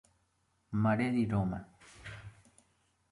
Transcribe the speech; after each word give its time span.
Mare 0.71 1.11
di 1.11 1.27
Roma. 1.27 1.63